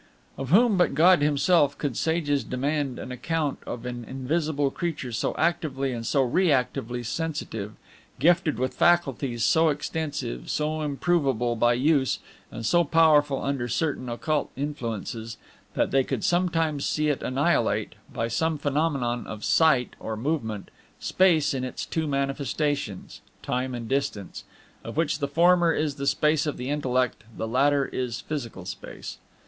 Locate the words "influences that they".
14.55-16.03